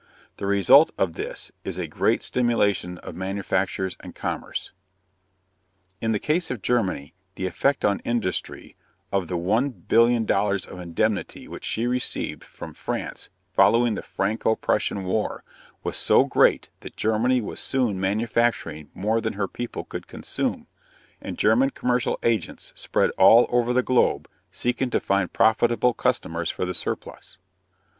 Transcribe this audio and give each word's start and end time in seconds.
The 0.37 0.47
result 0.47 0.89
of 0.97 1.13
this 1.13 1.51
is 1.63 1.77
a 1.77 1.85
great 1.85 2.23
stimulation 2.23 2.97
of 3.03 3.13
manufactures 3.13 3.97
and 3.99 4.15
commerce. 4.15 4.71
In 6.01 6.11
the 6.11 6.17
case 6.17 6.49
of 6.49 6.63
Germany, 6.63 7.13
the 7.35 7.45
effect 7.45 7.85
on 7.85 7.99
industry 7.99 8.75
of 9.11 9.27
the 9.27 9.37
$1,000,000,000 9.37 10.65
of 10.67 10.79
indemnity 10.79 11.47
which 11.47 11.63
she 11.63 11.85
received 11.85 12.43
from 12.43 12.73
France 12.73 13.29
following 13.53 13.93
the 13.93 14.01
Franco 14.01 14.55
Prussian 14.55 15.03
war 15.03 15.43
was 15.83 15.97
so 15.97 16.23
great 16.23 16.69
that 16.79 16.97
Germany 16.97 17.39
was 17.39 17.59
soon 17.59 17.99
manufacturing 17.99 18.89
more 18.95 19.21
than 19.21 19.33
her 19.33 19.47
people 19.47 19.83
could 19.83 20.07
consume, 20.07 20.65
and 21.21 21.37
German 21.37 21.69
commercial 21.69 22.17
agents 22.23 22.71
spread 22.75 23.11
all 23.19 23.45
over 23.49 23.71
the 23.71 23.83
globe 23.83 24.27
seeking 24.49 24.89
to 24.89 24.99
find 24.99 25.31
profitable 25.31 25.93
customers 25.93 26.49
for 26.49 26.65
the 26.65 26.73
surplus. 26.73 27.37